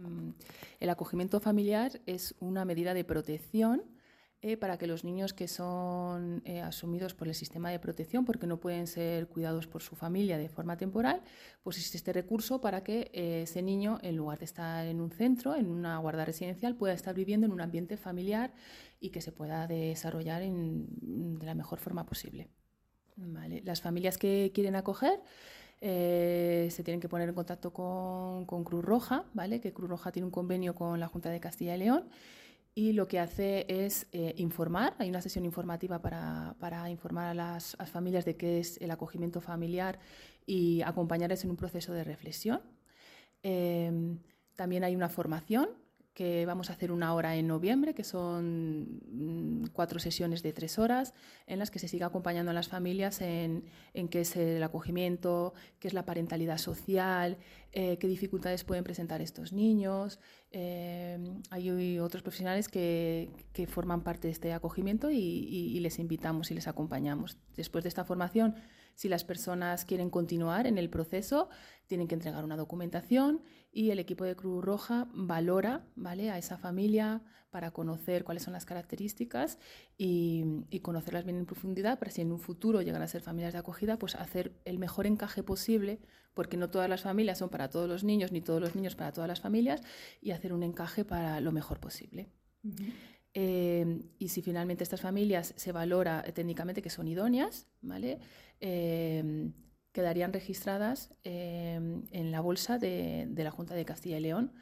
[0.00, 0.30] Mm,
[0.80, 3.82] el acogimiento familiar es una medida de protección
[4.42, 8.46] eh, para que los niños que son eh, asumidos por el sistema de protección, porque
[8.46, 11.22] no pueden ser cuidados por su familia de forma temporal,
[11.62, 15.10] pues existe este recurso para que eh, ese niño, en lugar de estar en un
[15.10, 18.54] centro, en una guarda residencial, pueda estar viviendo en un ambiente familiar
[18.98, 22.48] y que se pueda desarrollar de la mejor forma posible.
[23.64, 25.20] Las familias que quieren acoger
[25.80, 29.60] se tienen que poner en contacto con, con, Cruz Roja, ¿vale?
[29.60, 32.04] que Cruz Roja tiene un convenio con la Junta de Castilla y León
[32.74, 37.34] y lo que hace es eh, informar, hay una sesión informativa para, para informar a
[37.34, 39.98] las, familias de qué es el acogimiento familiar
[40.46, 42.60] y acompañarles en un proceso de reflexión.
[43.42, 44.16] Eh,
[44.54, 45.68] también hay una formación
[46.14, 50.78] que vamos a hacer una hora en noviembre, que son mm, cuatro sesiones de tres
[50.78, 51.14] horas,
[51.46, 53.64] en las que se sigue acompañando a las familias en,
[53.94, 57.38] en qué es el acogimiento, qué es la parentalidad social,
[57.72, 60.18] eh, qué dificultades pueden presentar estos niños.
[60.50, 61.18] Eh,
[61.50, 66.54] hay otros profesionales que, que, forman parte de este acogimiento y, y les invitamos y
[66.54, 67.38] les acompañamos.
[67.56, 68.56] Después de esta formación,
[68.94, 71.48] si las personas quieren continuar en el proceso,
[71.86, 76.30] tienen que entregar una documentación y el equipo de Cruz Roja valora ¿vale?
[76.30, 79.58] a esa familia para conocer cuáles son las características
[79.98, 80.44] y,
[80.82, 83.98] conocerlas bien en profundidad para si en un futuro llegan a ser familias de acogida,
[83.98, 86.00] pues hacer el mejor encaje posible,
[86.32, 89.12] porque no todas las familias son para todos los niños, ni todos los niños para
[89.12, 89.82] todas las familias,
[90.20, 92.30] y hacer un encaje para lo mejor posible.
[93.34, 98.18] Eh, y si finalmente estas familias se valora técnicamente que son idóneas, ¿vale?
[98.60, 99.52] Eh,
[99.92, 101.74] quedarían registradas eh,
[102.10, 104.52] en la bolsa de, la Junta de Castilla y León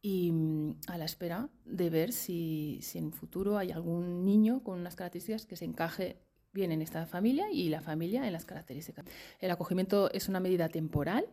[0.00, 4.80] y mm, a la espera de ver si, si en futuro hay algún niño con
[4.80, 6.16] unas características que se encaje
[6.52, 9.06] bien en esta familia y la familia en las características.
[9.40, 11.26] El acogimiento es una medida temporal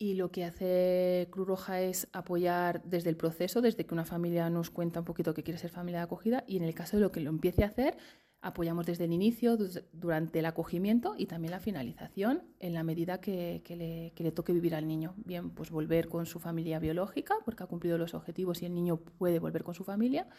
[0.00, 4.48] y lo que hace Cruz Roja es apoyar desde el proceso, desde que una familia
[4.48, 7.02] nos cuenta un poquito que quiere ser familia de acogida y en el caso de
[7.02, 7.98] lo que lo empiece a hacer,
[8.40, 9.58] apoyamos desde el inicio,
[9.92, 14.54] durante el acogimiento y también la finalización en la medida que, le, que, le, toque
[14.54, 15.12] vivir al niño.
[15.18, 18.96] Bien, pues volver con su familia biológica porque ha cumplido los objetivos y el niño
[18.96, 20.30] puede volver con su familia,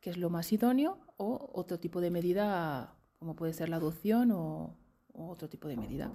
[0.00, 4.30] que es lo más idóneo, o otro tipo de medida como puede ser la adopción
[4.32, 4.78] o
[5.12, 6.10] otro tipo de medida.